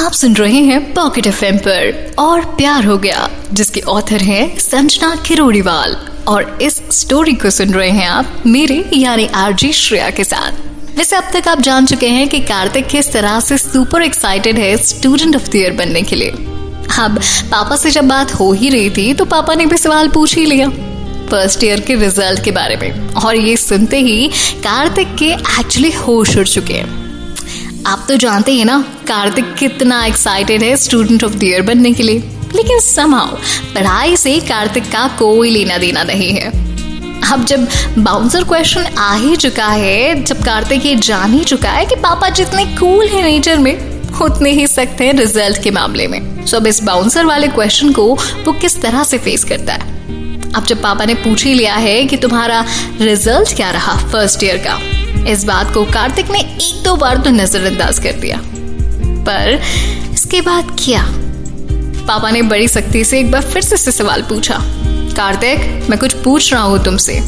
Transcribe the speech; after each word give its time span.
आप 0.00 0.12
सुन 0.12 0.36
रहे 0.36 0.58
हैं 0.58 0.94
पॉकेट 0.94 1.26
एफ़ 1.26 1.44
पर, 1.44 2.14
और 2.18 2.44
प्यार 2.44 2.84
हो 2.84 2.98
गया, 2.98 3.30
जिसके 3.52 3.80
ऑथर 3.80 4.20
हैं 4.20 4.58
संजना 4.58 5.16
किरोड़ीवाल 5.26 5.96
और 6.28 6.58
इस 6.62 6.82
स्टोरी 6.92 7.32
को 7.32 7.50
सुन 7.50 7.74
रहे 7.74 7.90
हैं 7.90 8.06
आप 8.08 8.42
मेरे, 8.46 8.90
यानी 8.94 9.26
आरजी 9.26 9.72
श्रेया 9.72 10.10
के 10.10 10.24
साथ। 10.24 10.52
वैसे 10.96 11.16
अब 11.16 11.30
तक 11.32 11.48
आप 11.48 11.60
जान 11.60 11.86
चुके 11.86 12.08
हैं 12.08 12.28
कि 12.28 12.40
कार्तिक 12.40 12.86
किस 12.86 13.12
तरह 13.12 13.40
से 13.40 13.58
सुपर 13.58 14.02
एक्साइटेड 14.02 14.58
है 14.58 14.76
स्टूडेंट 14.76 15.36
ऑफ़ 15.36 15.50
द 15.50 15.56
ईयर 15.56 15.72
बनने 15.72 16.02
के 16.02 16.16
लिए। 16.16 16.30
अब 16.98 17.20
पापा 17.50 17.76
से 17.76 17.90
जब 17.90 18.08
बात 18.08 18.34
हो 18.34 18.52
ही 18.52 18.68
रही 18.68 18.90
थी 18.90 19.14
तो 19.14 19.24
पापा 19.24 19.54
ने 19.54 19.66
भी 19.66 19.76
सवाल 19.76 20.08
पूछ 20.08 20.36
ही 20.36 20.46
लिया। 20.46 20.68
फ़र्स्ट 21.30 21.64
ईयर 21.64 21.80
के 21.80 21.94
रिज़ल्ट 21.94 22.44
के 22.44 22.50
बारे 22.50 22.76
में। 22.76 23.14
और 23.14 23.36
ये 23.36 23.56
सुनते 23.56 24.00
ही 24.00 24.28
कार्तिक 24.56 25.14
के 25.14 25.32
एक्चुअली 25.32 25.90
होश 25.90 26.36
उड़ 26.36 26.48
चुके 26.48 26.74
हैं। 26.74 27.09
आप 27.86 28.04
तो 28.08 28.16
जानते 28.16 28.54
हैं 28.54 28.64
ना, 28.64 28.84
कार्तिक 29.06 29.54
कितना 29.54 30.04
एक्साइटेड 30.06 30.62
है 30.62 30.76
स्टूडेंट 30.76 31.24
ऑफ़ 31.24 31.32
द 31.32 31.44
ईयर 31.44 31.62
बनने 31.62 31.92
के 31.92 32.02
लिए। 32.02 32.18
लेकिन 32.56 32.80
समाओ 32.80 33.26
पढ़ाई 33.74 34.16
से 34.16 34.40
कार्तिक 34.40 34.84
का 34.84 35.16
कोई 35.18 35.50
लेना 35.50 35.78
देना 35.78 36.02
नहीं 36.02 36.32
है। 36.32 36.48
अब 37.32 37.44
जब 37.44 37.68
बाउंसर 37.98 38.44
क्वेश्चन 38.44 38.86
आ 38.98 39.14
ही 39.14 39.36
चुका 39.36 39.66
है, 39.66 40.24
जब 40.24 40.44
कार्तिक 40.44 40.86
ये 40.86 40.96
जान 40.96 41.32
ही 41.32 41.44
चुका 41.44 41.70
है 41.70 41.86
कि 41.86 41.94
पापा 41.94 42.28
जितने 42.28 42.64
कूल 42.64 43.06
है 43.06 43.22
नेचर 43.22 43.58
में, 43.58 44.02
उतने 44.22 44.50
ही 44.50 44.66
सख्त 44.66 45.00
हैं 45.00 45.12
रिज़ल्ट 45.12 45.62
के 45.62 45.70
मामले 45.70 46.06
में। 46.06 46.46
सो 46.46 46.56
अब 46.56 46.66
इस 46.66 46.82
बाउंसर 46.82 47.24
वाले 47.24 47.48
क्वेश्चन 47.48 47.92
को 47.92 48.14
वो 48.14 48.52
किस 48.52 48.82
तरह 48.82 49.04
से 49.04 49.18
फेस 49.18 49.44
करता 49.44 49.72
है? 49.72 49.80
अब 50.52 50.66
जब 50.66 50.82
पापा 50.82 51.04
ने 51.04 51.14
पूछ 51.14 51.44
ही 51.44 51.54
लिया 51.54 51.74
है 51.74 52.04
कि 52.04 52.16
तुम्हारा 52.16 52.64
रिज़ल्ट 53.00 53.56
क्या 53.56 53.70
रहा 53.70 53.96
फ़र्स्ट 53.96 54.44
ईयर 54.44 54.56
का? 54.56 54.99
इस 55.28 55.44
बात 55.44 55.72
को 55.74 55.84
कार्तिक 55.84 56.30
ने 56.30 56.40
एक 56.40 56.82
दो 56.84 56.94
बार 56.96 57.16
तो 57.16 57.30
नजरअंदाज 57.30 57.98
कर 57.98 58.20
दिया। 58.20 58.40
पर 59.26 59.60
इसके 60.12 60.40
बाद 60.40 60.76
क्या? 60.78 61.04
पापा 62.06 62.30
ने 62.30 62.42
बड़ी 62.44 62.68
सख्ती 62.68 63.04
से 63.04 63.18
एक 63.20 63.30
बार 63.30 63.42
फिर 63.42 63.62
से, 63.62 63.76
से 63.76 63.92
सवाल 63.92 64.22
पूछा। 64.22 64.58
कार्तिक 65.16 65.88
मैं 65.90 65.98
कुछ 65.98 66.14
पूछ 66.14 66.52
रहा 66.52 66.62
हूँ 66.62 66.82
तुमसे। 66.84 67.20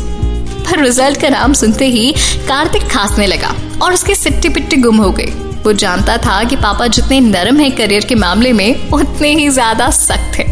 पर 0.65 0.83
रिज़ल्ट 0.83 1.21
का 1.21 1.29
नाम 1.29 1.53
सुनते 1.53 1.87
ही 1.87 2.13
कार्तिक 2.49 2.83
खांसने 2.91 3.27
लगा 3.27 3.55
और 3.83 3.93
उसकी 3.93 4.15
सिट्टी 4.15 4.49
पिट्टी 4.49 4.77
गुम 4.77 4.97
हो 4.97 5.11
गई। 5.11 5.31
वो 5.65 5.73
जानता 5.75 6.17
था 6.17 6.43
कि 6.45 6.57
पापा 6.57 6.87
जितने 6.89 7.21
नरम 7.21 7.57
है 7.57 7.71
करियर 7.71 8.05
के 8.05 8.15
मामले 8.15 8.53
में 8.53 8.91
उतने 8.91 9.35
ही 9.35 9.49
ज़्यादा 9.49 9.91
सख्त 9.91 10.39
है। 10.39 10.45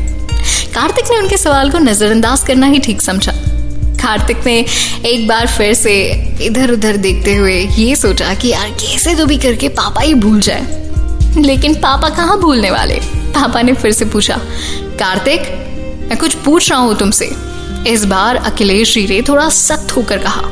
कार्तिक 0.74 1.10
ने 1.10 1.18
उनके 1.18 1.36
सवाल 1.36 1.70
को 1.70 1.78
नजरअंदाज 1.78 2.42
करना 2.42 2.66
ही 2.66 2.78
ठीक 2.78 3.02
समझा। 3.02 3.32
कार्तिक 4.02 4.46
ने 4.46 4.58
एक 5.06 5.26
बार 5.28 5.46
फिर 5.48 5.72
से 5.74 5.94
इधर 6.42 6.70
उधर 6.70 6.96
देखते 6.98 7.34
हुए 7.36 7.54
ये 7.68 7.96
सोचा 7.96 8.34
कि 8.34 8.48
यार 8.48 8.70
कैसे 8.80 9.14
तो 9.14 9.26
भी 9.26 9.38
करके 9.38 9.68
पापा 9.78 10.00
ही 10.00 10.14
भूल 10.14 10.40
जाए। 10.40 11.42
लेकिन 11.42 11.74
पापा 11.74 12.08
कहाँ 12.08 12.38
भूलने 12.40 12.70
वाले? 12.70 13.00
पापा 13.30 13.62
ने 13.62 13.72
फिर 13.72 13.92
से 13.92 14.04
पूछा 14.04 14.36
कार्तिक 15.00 15.40
मैं 16.08 16.18
कुछ 16.18 16.34
पूछ 16.44 16.70
रहा 16.70 16.78
हूँ 16.80 16.96
तुमसे। 16.98 17.30
इस 17.86 18.04
बार 18.04 18.36
अखिलेश 18.36 18.94
जी 18.94 19.06
ने 19.08 19.20
थोड़ा 19.22 19.48
सख्त 19.48 19.96
होकर 19.96 20.18
कहा। 20.18 20.42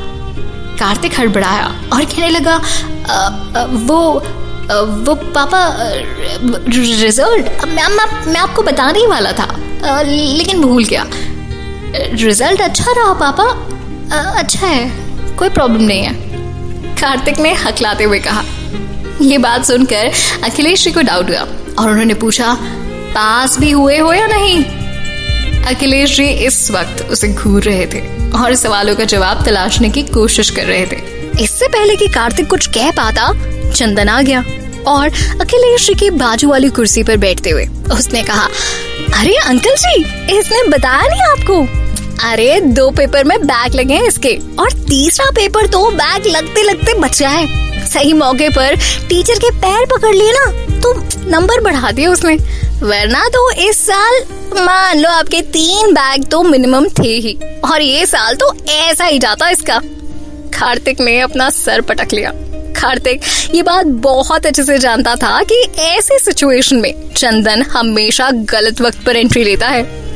कार्तिक 0.79 1.19
हड़बड़ाया 1.19 1.65
और 1.93 2.05
कहने 2.05 2.29
लगा 2.29 2.53
आ, 2.53 3.13
आ, 3.13 3.65
वो 3.65 3.99
आ, 4.15 4.79
वो 4.79 5.15
पापा 5.35 5.61
रिज़ल्ट 6.69 7.65
मैं, 7.65 7.87
मैं, 7.87 8.05
मैं 8.27 8.39
आपको 8.39 8.61
बताने 8.63 8.99
ही 8.99 9.07
वाला 9.07 9.31
था 9.31 9.43
आ, 9.85 10.01
लेकिन 10.01 10.61
भूल 10.61 10.83
गया। 10.83 11.05
रिज़ल्ट 11.95 12.61
अच्छा 12.61 12.91
रहा 12.91 13.13
पापा? 13.13 13.43
आ, 14.15 14.21
अच्छा 14.39 14.67
है। 14.67 14.89
कोई 15.35 15.49
प्रॉब्लम 15.49 15.81
नहीं 15.81 16.03
है। 16.03 16.13
कार्तिक 16.95 17.39
ने 17.39 17.53
हकलाते 17.53 18.03
हुए 18.03 18.19
कहा 18.19 18.43
ये 19.21 19.37
बात 19.37 19.65
सुनकर 19.65 20.11
अखिलेश 20.43 20.83
जी 20.83 20.91
को 20.91 21.01
डाउट 21.01 21.29
हुआ 21.29 21.39
और 21.79 21.89
उन्होंने 21.89 22.13
पूछा 22.13 22.57
पास 23.15 23.59
भी 23.59 23.71
हुए 23.71 23.97
हो 23.97 24.13
या 24.13 24.27
नहीं? 24.27 24.63
अखिलेश 25.65 26.15
जी 26.17 26.23
इस 26.23 26.71
वक्त 26.71 27.01
उसे 27.11 27.27
घूर 27.27 27.63
रहे 27.63 27.85
थे 27.85 28.01
और 28.31 28.55
सवालों 28.55 28.95
का 28.95 29.03
जवाब 29.03 29.45
तलाशने 29.45 29.89
की 29.89 30.03
कोशिश 30.03 30.49
कर 30.49 30.65
रहे 30.65 30.85
थे। 30.85 30.97
इससे 31.43 31.67
पहले 31.67 31.95
कि 31.95 32.07
कार्तिक 32.07 32.49
कुछ 32.49 32.67
कह 32.67 32.91
पाता 32.91 33.31
चंदन 33.71 34.09
आ 34.09 34.21
गया 34.21 34.43
और 34.87 35.07
अखिलेश 35.41 35.87
जी 35.87 35.93
की 35.93 36.09
बाजू 36.09 36.49
वाली 36.49 36.69
कुर्सी 36.69 37.03
पर 37.03 37.17
बैठते 37.17 37.49
हुए 37.49 37.65
उसने 37.93 38.23
कहा 38.23 38.47
अरे 39.19 39.35
अंकल 39.35 39.75
जी 39.75 40.01
इसने 40.37 40.63
बताया 40.63 41.01
नहीं 41.01 41.21
आपको? 41.21 41.88
अरे, 42.23 42.59
दो 42.59 42.89
पेपर 42.91 43.23
में 43.23 43.37
बैग 43.41 43.75
लगे 43.75 43.93
हैं 43.93 44.07
इसके। 44.07 44.39
और 44.59 44.71
तीसरा 44.71 45.25
पेपर 45.25 45.67
तो 45.67 45.89
बैग 45.91 46.25
लगते 46.27 46.63
लगते 46.63 46.93
बचा 46.93 47.29
है। 47.29 47.87
सही 47.87 48.13
मौके 48.13 48.49
पर 48.49 48.75
टीचर 49.09 49.39
के 49.39 49.49
पैर 49.51 49.85
पकड़ 49.85 50.13
लिए 50.15 50.31
ना 50.31 50.45
तो 50.79 50.93
नंबर 51.29 51.61
बढ़ा 51.61 51.91
दिए 51.91 52.07
उसने। 52.07 52.35
वरना 52.83 53.27
तो 53.27 53.51
इस 53.51 53.85
साल, 53.85 54.21
मान 54.65 54.99
लो 54.99 55.09
आपके 55.09 55.41
तीन 55.41 55.93
बैग 55.93 56.25
तो 56.25 56.43
मिनिमम 56.43 56.87
थे 56.87 57.07
ही। 57.07 57.37
और 57.71 57.81
ये 57.81 58.05
साल 58.05 58.35
तो 58.35 58.53
ऐसा 58.69 59.05
ही 59.05 59.19
जाता 59.19 59.49
इसका। 59.49 59.79
कार्तिक 60.59 61.01
ने 61.01 61.19
अपना 61.19 61.49
सर 61.49 61.81
पटक 61.81 62.13
लिया। 62.13 62.31
कार्तिक, 62.81 63.21
ये 63.55 63.61
बात 63.61 63.85
बहुत 63.85 64.45
अच्छे 64.45 64.63
से 64.63 64.77
जानता 64.77 65.15
था 65.15 65.41
कि 65.43 65.67
ऐसी 65.79 66.19
सिचुएशन 66.19 66.75
में 66.75 66.93
चंदन 67.13 67.61
हमेशा 67.61 68.31
गलत 68.31 68.81
वक्त 68.81 69.05
पर 69.05 69.15
एंट्री 69.15 69.43
लेता 69.43 69.67
है। 69.67 70.08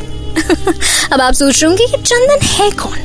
अब 1.14 1.22
आप 1.22 1.34
सोच 1.34 1.64
रहे 1.64 1.70
होंगे 1.70 1.88
कि 1.88 1.98
चंदन 1.98 2.46
है 2.46 2.72
कौन? 2.72 3.00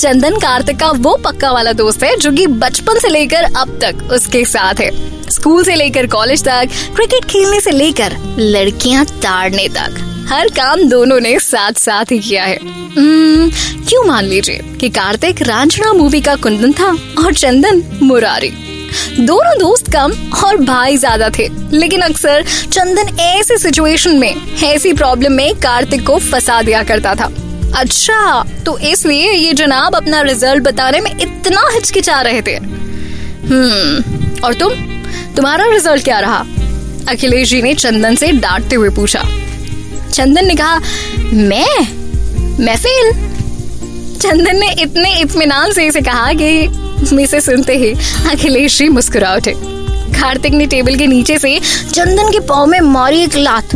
चंदन 0.00 0.36
कार्तिक 0.36 0.78
का 0.78 0.90
वो 0.90 1.16
पक्का 1.16 1.52
वाला 1.52 1.72
दोस्त 1.72 2.02
है 2.02 2.16
जो 2.16 2.32
कि 2.32 2.46
बचपन 2.46 2.98
से 2.98 3.08
लेकर 3.08 3.42
अब 3.56 3.78
तक 3.84 4.12
उसके 4.12 4.44
साथ 4.44 4.74
है। 4.74 5.14
स्कूल 5.30 5.64
से 5.64 5.74
लेकर 5.74 6.06
कॉलेज 6.06 6.44
तक 6.44 6.68
क्रिकेट 6.96 7.24
खेलने 7.24 7.60
से 7.60 7.70
लेकर 7.70 8.16
लड़कियाँ 8.38 9.04
ताड़ने 9.04 9.68
तक 9.68 10.10
हर 10.28 10.48
काम 10.48 10.88
दोनों 10.88 11.20
ने 11.20 11.38
साथ 11.38 11.72
साथ 11.72 12.04
ही 12.12 12.18
किया 12.18 12.44
है। 12.44 12.58
hmm, 12.58 13.54
क्यों 13.88 14.04
मान 14.04 14.24
लीजिए 14.24 14.58
कि 14.80 14.88
कार्तिक 14.88 15.42
रांझना 15.42 15.92
मूवी 15.92 16.20
का 16.20 16.36
कुंदन 16.36 16.72
था 16.72 16.96
और 17.24 17.34
चंदन 17.34 17.82
मुरारी। 18.02 18.52
दोनों 19.20 19.58
दोस्त 19.58 19.92
कम 19.92 20.12
और 20.44 20.56
भाई 20.56 20.96
ज़्यादा 20.96 21.30
थे। 21.38 21.48
लेकिन 21.72 22.00
अक्सर 22.00 22.44
चंदन 22.72 23.16
ऐसी 23.20 23.56
सिचुएशन 23.58 24.18
में, 24.18 24.34
ऐसी 24.64 24.92
प्रॉब्लम 24.92 25.32
में 25.32 25.54
कार्तिक 25.54 26.06
को 26.06 26.18
फंसा 26.20 26.60
दिया 26.62 26.82
करता 26.82 27.14
था। 27.14 27.30
अच्छा 27.76 28.44
तो 28.66 28.78
इसलिए 28.78 29.32
ये 29.32 29.52
जनाब 29.52 29.94
अपना 29.96 30.20
रिज़ल्ट 30.20 30.62
बताने 30.62 31.00
में 31.00 31.10
इतना 31.12 31.68
हिचकिचा 31.74 32.20
रहे 32.20 32.42
थे। 32.42 32.54
हम्म 33.46 34.42
और 34.44 34.54
तुम? 34.54 34.72
तुम्हारा 35.36 35.64
रिज़ल्ट 35.66 36.04
क्या 36.04 36.18
रहा? 36.18 36.44
अखिलेश 37.08 37.48
जी 37.48 37.62
ने 37.62 37.74
चंदन 37.74 38.16
से 38.16 38.30
डांटते 38.32 38.76
हुए 38.76 38.88
पूछा। 38.90 39.22
चंदन 40.12 40.46
ने 40.46 40.54
कहा, 40.54 40.78
मैं? 41.32 41.86
मैं 42.60 42.76
फेल 42.76 43.12
चंदन 44.20 44.56
ने 44.56 44.70
इतने 44.82 45.10
इतमान 45.20 45.72
से 45.72 45.86
इसे 45.86 46.00
कहा 46.00 46.32
कि 46.32 46.66
से 47.04 47.40
सुनते 47.40 47.76
ही 47.76 47.92
अखिलेश 48.30 48.78
जी 48.78 48.88
मुस्कुरा 48.88 49.34
उठे 49.34 49.52
कार्तिक 50.14 50.52
ने 50.52 50.66
टेबल 50.66 50.96
के 50.96 51.06
नीचे 51.06 51.38
से 51.38 51.60
चंदन 51.92 52.30
के 52.32 52.40
पाव 52.40 52.66
में 52.66 52.80
मारी 52.80 53.22
एक 53.22 53.36
लात 53.36 53.70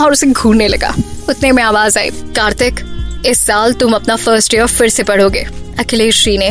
और 0.00 0.12
उसे 0.12 0.26
घूरने 0.26 0.68
लगा। 0.68 0.94
उतने 1.28 1.52
में 1.52 1.62
आवाज़ 1.62 1.98
आई 1.98 2.10
कार्तिक 2.10 2.80
इस 3.26 3.40
साल 3.40 3.72
तुम 3.72 3.92
अपना 3.92 4.16
फ़र्स्ट 4.16 4.54
ईयर 4.54 4.66
फिर 4.66 4.88
से 4.88 5.02
पढ़ोगे 5.02 5.46
अखिलेश 5.78 6.24
जी 6.24 6.38
ने 6.38 6.50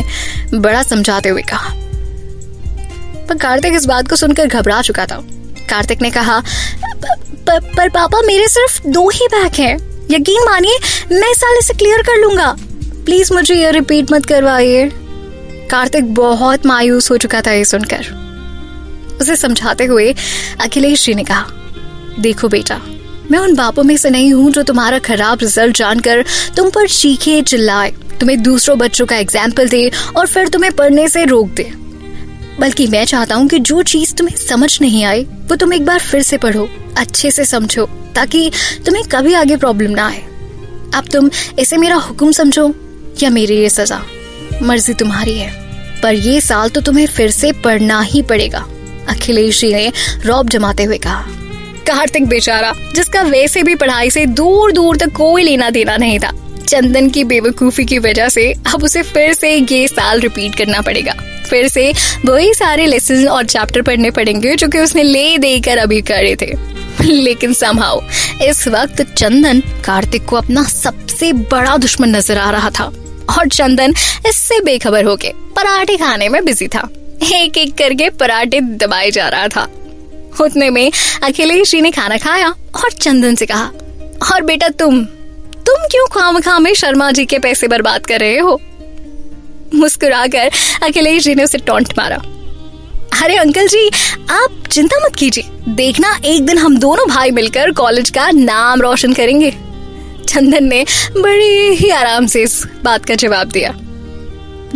बड़ा 0.54 0.82
समझाते 0.82 1.28
हुए 1.28 1.42
कहा। 1.42 1.74
पर 3.28 3.36
कार्तिक 3.36 3.74
इस 3.74 3.86
बात 3.86 4.08
को 4.08 4.16
सुनकर 4.16 4.46
घबरा 4.46 4.82
चुका 4.82 5.06
था। 5.06 5.20
कार्तिक 5.70 6.02
ने 6.02 6.10
कहा 6.10 6.40
पर, 6.40 7.60
पर 7.60 7.88
पापा 7.88 8.20
मेरे 8.22 8.48
सिर्फ़ 8.48 8.88
दो 8.88 9.08
ही 9.08 9.26
बैग 9.26 9.52
हैं। 9.54 9.76
यकीन 10.10 10.42
मानिए 10.44 10.78
मैं 11.12 11.30
इस 11.30 11.36
साल 11.36 11.58
इसे 11.58 11.74
क्लियर 11.74 12.02
कर 12.02 12.20
लूँगा। 12.20 12.56
प्लीज़ 13.04 13.32
मुझे 13.34 13.54
ये 13.54 13.70
रिपीट 13.70 14.12
मत 14.12 14.26
करवाइए। 14.26 14.92
कार्तिक 15.70 16.14
बहुत 16.14 16.66
मायूस 16.66 17.10
हो 17.10 17.16
चुका 17.16 17.40
था 17.40 17.52
ये 17.52 17.64
सुनकर। 17.64 18.06
उसे 19.20 19.36
समझाते 19.36 19.84
हुए 19.84 20.14
अखिलेश 20.60 21.04
जी 21.06 21.14
ने 21.14 21.24
कहा, 21.24 21.46
देखो 22.20 22.48
बेटा, 22.48 22.80
मैं 23.30 23.38
उन 23.38 23.54
बापों 23.54 23.82
में 23.82 23.96
से 23.96 24.10
नहीं 24.10 24.32
हूँ 24.32 24.50
जो 24.52 24.62
तुम्हारा 24.62 24.98
खराब 24.98 25.38
रिज़ल्ट 25.42 25.76
जानकर 25.76 26.24
तुम 26.56 26.70
पर 26.70 26.88
चीखे 26.88 27.40
चिल्लाए। 27.42 27.90
तुम्हें 28.20 28.42
दूसरों 28.42 28.78
बच्चों 28.78 29.06
का 29.06 29.16
एग्ज़ाम्पल 29.16 29.68
दे 29.68 29.90
और 30.16 30.26
फिर 30.26 30.48
तुम्हें 30.48 30.72
पढ़ने 30.72 31.08
से 31.08 31.24
रोक 31.24 31.48
दे। 31.50 31.70
बल्कि 32.60 32.86
मैं 32.86 33.04
चाहता 33.04 33.34
हूँ 33.34 33.48
कि 33.48 33.58
जो 33.58 33.82
चीज़ 33.82 34.14
तुम्हें 34.14 34.36
समझ 34.36 34.80
नहीं 34.80 35.04
आई, 35.04 35.22
वो 35.22 35.56
तुम 35.56 35.72
एक 35.72 35.84
बार 35.84 35.98
फिर 36.00 36.22
से 36.22 36.38
पढ़ो, 36.38 36.68
अच्छे 36.98 37.30
से 37.30 37.44
समझो, 37.44 37.86
ताकि 38.14 38.50
तुम्हें 38.86 39.04
कभी 39.04 39.34
आगे 39.34 39.56
प्रॉब्लम 39.56 39.90
ना 39.90 40.06
आए। 40.06 40.22
अब 40.94 41.08
तुम 41.12 41.30
इसे 41.58 41.76
मेरा 41.76 41.96
हुक्म 41.98 42.32
समझो 42.32 42.72
या 43.22 43.30
मेरी 43.30 43.56
ये 43.56 43.70
सजा? 43.70 44.02
मर्ज़ी 44.62 44.94
तुम्हारी 44.94 45.38
है। 45.38 45.52
पर 46.02 46.14
ये 46.14 46.40
साल 46.40 46.68
तो 46.68 46.80
तुम्हें 46.80 47.06
फिर 47.06 47.30
से 47.30 47.52
पढ़ना 47.64 48.00
ही 48.02 48.22
पड़ेगा। 48.22 48.66
अखिलेश 49.08 49.60
जी 49.60 49.72
ने 49.74 49.90
रौब 50.26 50.48
जमाते 50.48 50.84
हुए 50.84 50.98
कहा 50.98 51.24
कार्तिक 51.86 52.26
बेचारा, 52.26 52.72
जिसका 52.94 53.22
वैसे 53.22 53.62
भी 53.62 53.74
पढ़ाई 53.74 54.10
से 54.10 54.24
दूर 54.26 54.72
दूर 54.72 54.96
तक 54.96 55.12
कोई 55.12 55.42
लेना 55.42 55.70
देना 55.70 55.96
नहीं 55.96 56.18
था, 56.18 56.30
चंदन 56.68 57.08
की 57.10 57.24
बेवकूफ़ी 57.24 57.84
की 57.84 57.98
वजह 57.98 58.28
से 58.28 58.52
अब 58.74 58.82
उसे 58.84 59.02
फिर 59.02 59.32
से 59.32 59.54
ये 59.54 59.86
साल 59.88 60.20
रिपीट 60.20 60.54
करना 60.54 60.80
पड़ेगा। 60.80 61.14
फिर 61.48 61.68
से 61.68 61.92
वही 62.24 62.52
सारे 62.54 62.86
लेसन 62.86 63.26
और 63.28 63.44
चैप्टर 63.44 63.82
पढ़ने 63.82 64.10
पड़ेंगे 64.10 64.54
जो 64.56 64.68
कि 64.68 64.78
उसने 64.78 65.02
ले 65.02 65.38
देकर 65.38 65.78
अभी 65.78 66.00
करे 66.02 66.36
थे। 66.42 66.52
लेकिन 67.02 67.52
समहाउ 67.54 68.00
इस 68.42 68.66
वक्त 68.68 69.02
चंदन 69.12 69.60
कार्तिक 69.84 70.24
को 70.24 70.36
अपना 70.36 70.62
सबसे 70.64 71.32
बड़ा 71.32 71.76
दुश्मन 71.76 72.16
नज़र 72.16 72.38
आ 72.38 72.50
रहा 72.50 72.70
था। 72.70 72.90
और 73.30 73.48
चंदन 73.48 73.94
इससे 74.26 74.60
बेखबर 74.60 75.04
होके 75.04 75.32
पराठे 75.56 75.96
खाने 75.96 76.28
में 76.28 76.44
बिज़ी 76.44 76.68
था। 76.68 76.88
एक 77.34 77.58
एक 77.58 77.76
करके 77.78 78.08
पराठे 78.10 78.60
दबाए 78.60 79.10
जा 79.10 79.28
रहा 79.28 79.48
था। 79.48 79.66
उतने 80.40 80.70
में 80.70 80.90
अखिलेश 81.24 81.70
जी 81.70 81.80
ने 81.80 81.90
खाना 81.90 82.16
खाया 82.18 82.48
और 82.48 82.90
चंदन 82.92 83.34
से 83.34 83.46
कहा, 83.46 83.64
और 84.32 84.42
बेटा 84.42 84.68
तुम 84.68 85.04
तुम 85.66 85.86
क्यों 85.90 86.06
खाम 86.06 86.40
खाम 86.40 86.62
में 86.62 86.74
शर्मा 86.74 87.10
जी 87.10 87.24
के 87.24 87.38
पैसे 87.38 87.68
बर्बाद 87.68 88.06
कर 88.06 88.20
रहे 88.20 88.38
हो? 88.38 88.60
मुस्कुराकर 89.74 90.50
अखिलेश 90.82 91.24
जी 91.24 91.34
ने 91.34 91.44
उसे 91.44 91.58
टोंट 91.58 91.92
मारा। 91.98 92.16
अरे 93.22 93.36
अंकल 93.36 93.68
जी, 93.68 93.88
आप 94.30 94.62
चिंता 94.70 94.98
मत 95.04 95.16
कीजिए। 95.18 95.74
देखना, 95.74 96.18
एक 96.24 96.46
दिन 96.46 96.58
हम 96.58 96.76
दोनों 96.76 97.06
भाई 97.08 97.30
मिलकर 97.30 97.70
कॉलेज 97.72 98.10
का 98.10 98.30
नाम 98.30 98.80
रोशन 98.80 99.12
करेंगे। 99.12 99.50
चंदन 100.30 100.64
ने 100.64 100.84
बड़े 101.16 101.70
ही 101.74 101.88
आराम 101.90 102.26
से 102.26 102.42
इस 102.42 102.62
बात 102.84 103.04
का 103.04 103.14
जवाब 103.14 103.48
दिया। 103.48 103.70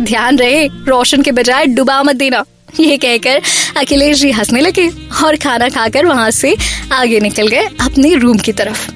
ध्यान 0.01 0.37
रहे, 0.37 0.65
रोशन 0.67 1.21
के 1.21 1.31
बजाय 1.31 1.65
डुबा 1.65 2.01
मत 2.03 2.15
देना। 2.15 2.43
ये 2.79 2.97
कहकर 2.97 3.41
अखिलेश 3.77 4.19
जी 4.21 4.31
हंसने 4.31 4.61
लगे 4.61 4.87
और 5.25 5.35
खाना 5.35 5.69
खाकर 5.69 6.05
वहाँ 6.05 6.31
से 6.31 6.55
आगे 6.93 7.19
निकल 7.19 7.47
गए 7.47 7.65
अपने 7.81 8.13
रूम 8.15 8.37
की 8.37 8.51
तरफ़। 8.51 8.89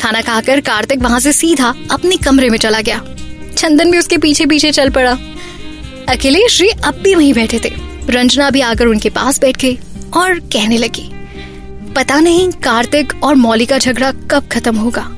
खाना 0.00 0.20
खाकर 0.20 0.60
कार्तिक 0.60 0.98
वहाँ 0.98 1.20
से 1.20 1.32
सीधा 1.32 1.74
अपने 1.90 2.16
कमरे 2.16 2.48
में 2.50 2.58
चला 2.58 2.80
गया। 2.80 2.98
चंदन 3.56 3.90
भी 3.90 3.98
उसके 3.98 4.18
पीछे 4.18 4.46
पीछे 4.46 4.70
चल 4.72 4.90
पड़ा। 4.90 5.16
अखिलेश 6.08 6.58
जी 6.58 6.68
अब 6.68 7.00
भी 7.02 7.14
वहीं 7.14 7.32
बैठे 7.34 7.60
थे। 7.64 7.72
रंजना 8.10 8.50
भी 8.50 8.60
आकर 8.62 8.86
उनके 8.86 9.10
पास 9.10 9.40
बैठ 9.40 9.60
गई 9.60 9.78
और 10.16 10.38
कहने 10.52 10.78
लगी, 10.78 11.08
पता 11.94 12.20
नहीं 12.20 12.50
कार्तिक 12.64 13.12
और 13.24 13.34
मौली 13.36 13.66
का 13.66 13.78
झगड़ा 13.78 14.12
कब 14.30 14.48
खत्म 14.48 14.76
होगा? 14.76 15.08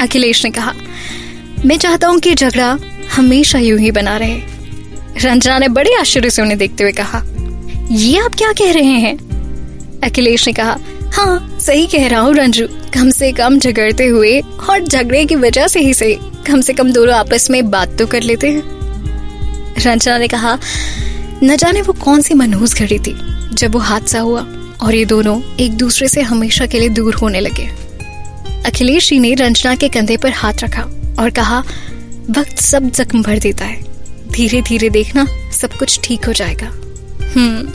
अखिलेश 0.00 0.44
ने 0.44 0.50
कहा, 0.50 0.72
मैं 1.64 1.76
चाहता 1.78 2.08
हूँ 2.08 2.18
कि 2.20 2.34
झगड़ा 2.34 2.78
हमेशा 3.16 3.58
यूँ 3.58 3.78
ही 3.78 3.90
बना 3.90 4.16
रहे। 4.16 4.40
रंजना 5.24 5.58
ने 5.58 5.68
बड़े 5.68 5.94
आश्चर्य 5.94 6.30
से 6.30 6.42
उन्हें 6.42 6.58
देखते 6.58 6.84
हुए 6.84 6.92
कहा, 6.92 7.22
ये 7.90 8.18
आप 8.18 8.34
क्या 8.34 8.52
कह 8.52 8.72
रहे 8.72 8.98
हैं? 9.00 9.16
अखिलेश 10.04 10.46
ने 10.46 10.52
कहा 10.52 10.78
हाँ 11.14 11.58
सही 11.60 11.86
कह 11.86 12.06
रहा 12.08 12.20
हूँ 12.20 12.34
रंजू। 12.34 12.66
कम 12.94 13.10
से 13.10 13.30
कम 13.32 13.58
झगड़ते 13.58 14.06
हुए 14.06 14.40
और 14.40 14.84
झगड़े 14.84 15.24
की 15.24 15.36
वजह 15.36 15.66
से 15.68 15.80
ही 15.80 15.94
सही। 15.94 16.14
कम 16.46 16.60
से 16.60 16.72
कम 16.72 16.92
दोनों 16.92 17.14
आपस 17.14 17.50
में 17.50 17.70
बात 17.70 17.96
तो 17.98 18.06
कर 18.06 18.22
लेते 18.22 18.50
हैं। 18.50 18.62
रंजना 19.78 20.18
ने 20.18 20.28
कहा, 20.28 20.58
न 21.42 21.56
जाने 21.56 21.82
वो 21.82 21.92
कौन 22.04 22.22
सी 22.22 22.34
मनहूस 22.34 22.74
घड़ी 22.74 22.98
थी 22.98 23.16
जब 23.52 23.72
वो 23.72 23.80
हादसा 23.80 24.20
हुआ 24.20 24.46
और 24.82 24.94
ये 24.94 25.04
दोनों 25.04 25.40
एक 25.60 25.76
दूसरे 25.76 26.08
से 26.08 26.22
हमेशा 26.22 26.66
के 26.66 26.78
लिए 26.78 26.88
दूर 26.88 27.14
होने 27.14 27.40
लगे। 27.40 27.68
अखिलेश 28.68 29.08
जी 29.08 29.18
ने 29.18 29.34
रंजना 29.34 29.74
के 29.74 29.88
कंधे 29.88 30.16
पर 30.16 30.30
हाथ 30.30 30.54
रखा 30.62 30.82
और 31.18 31.30
कहा, 31.30 31.58
वक्त 32.30 32.58
सब 32.58 32.90
जख्म 32.90 33.22
भर 33.22 33.38
देता 33.38 33.64
है। 33.64 33.84
धीरे 34.30 34.62
धीरे 34.62 34.90
देखना, 34.90 35.26
सब 35.52 35.72
कुछ 35.72 36.00
ठीक 36.04 36.24
हो 36.24 36.32
जाएगा। 36.32 36.66
हम्म 37.36 37.70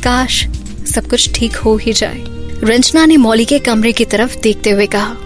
काश 0.00 0.46
सब 0.94 1.06
कुछ 1.06 1.32
ठीक 1.34 1.56
हो 1.56 1.76
ही 1.76 1.92
जाए, 1.92 2.24
रंजना 2.64 3.06
ने 3.06 3.16
मौली 3.16 3.44
के 3.44 3.58
कमरे 3.58 3.92
की 3.92 4.04
तरफ़ 4.04 4.38
देखते 4.38 4.70
हुए 4.70 4.86
कहा, 4.86 5.16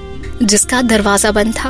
जिसका 0.43 0.82
दरवाज़ा 0.82 1.31
बंद 1.31 1.55
था। 1.55 1.69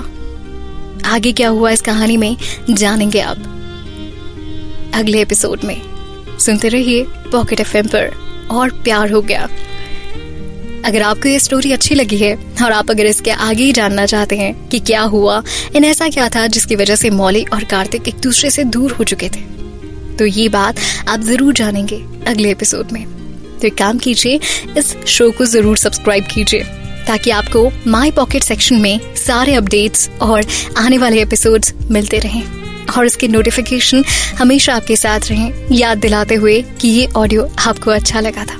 आगे 1.10 1.32
क्या 1.32 1.48
हुआ 1.48 1.70
इस 1.70 1.80
कहानी 1.80 2.16
में, 2.16 2.36
जानेंगे 2.70 3.20
आप 3.20 3.38
अगले 4.94 5.20
एपिसोड 5.22 5.64
में। 5.64 5.80
सुनते 6.38 6.68
रहिए 6.68 7.04
पॉकेट 7.08 7.60
एफ़ 7.60 7.76
पर। 7.76 8.30
और 8.50 8.70
प्यार 8.70 9.10
हो 9.10 9.20
गया। 9.22 9.48
अगर 10.84 11.02
आपको 11.02 11.28
ये 11.28 11.38
स्टोरी 11.38 11.72
अच्छी 11.72 11.94
लगी 11.94 12.16
है, 12.16 12.34
और 12.64 12.72
आप 12.72 12.90
अगर 12.90 13.06
इसके 13.06 13.30
आगे 13.30 13.64
ही 13.64 13.72
जानना 13.72 14.06
चाहते 14.06 14.36
हैं 14.36 14.68
कि 14.68 14.78
क्या 14.78 15.00
हुआ, 15.02 15.42
इन 15.76 15.84
ऐसा 15.84 16.08
क्या 16.08 16.28
था 16.28 16.46
जिसकी 16.46 16.76
वजह 16.76 16.96
से 16.96 17.10
मौली 17.10 17.44
और 17.44 17.64
कार्तिक 17.64 18.08
एक 18.08 18.20
दूसरे 18.22 18.50
से 18.50 18.64
दूर 18.64 18.92
हो 18.92 19.04
चुके 19.04 19.28
थे? 19.28 19.48
तो 20.16 20.26
ये 20.26 20.48
बात 20.48 20.76
आप 21.08 21.20
ज़रूर 21.20 21.54
जानेंगे 21.54 22.02
अगले 22.26 22.50
एपिसोड 22.50 22.92
में। 22.92 23.04
तो 23.60 23.66
एक 23.66 23.74
काम 23.74 23.98
कीजिए, 23.98 24.40
इस 24.78 24.96
शो 25.06 25.30
को 25.30 25.44
ज़रूर 25.44 25.76
सब्सक्राइब 25.76 26.24
कीजिए, 26.24 26.62
ताकि 27.06 27.30
आपको 27.30 27.70
माई 27.86 28.10
पॉकेट 28.10 28.42
सेक्शन 28.42 28.80
में 28.80 29.14
सारे 29.16 29.54
अपडेट्स 29.54 30.08
और 30.20 30.44
आने 30.78 30.98
वाले 30.98 31.22
एपिसोड्स 31.22 31.72
मिलते 31.90 32.18
रहें। 32.18 32.42
और 32.88 33.06
इसके 33.06 33.28
नोटिफिकेशन 33.28 34.04
हमेशा 34.38 34.74
आपके 34.74 34.96
साथ 34.96 35.28
रहें। 35.28 35.68
याद 35.72 35.98
दिलाते 35.98 36.34
हुए 36.34 36.60
कि 36.80 36.88
ये 36.88 37.06
ऑडियो 37.16 37.48
आपको 37.66 37.90
अच्छा 37.90 38.20
लगा 38.20 38.44
था। 38.44 38.58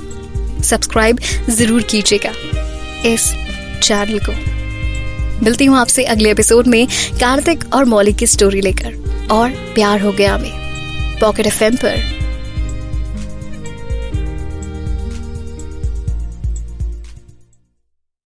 सब्सक्राइब 0.63 1.19
ज़रूर 1.49 1.81
कीजिएगा 1.81 2.31
इस 3.05 3.31
चैनल 3.83 4.19
को। 4.19 4.33
मिलती 5.43 5.65
हूँ 5.65 5.77
आपसे 5.77 6.03
अगले 6.03 6.31
एपिसोड 6.31 6.67
में 6.67 6.87
कार्तिक 7.19 7.63
और 7.73 7.85
मौलिक 7.85 8.15
की 8.15 8.27
स्टोरी 8.27 8.61
लेकर। 8.61 9.27
और 9.31 9.49
प्यार 9.75 10.01
हो 10.01 10.11
गया 10.11 10.37
में 10.37 10.51
पॉकेट 11.21 11.47
एफएम 11.47 11.75
पर 11.75 12.20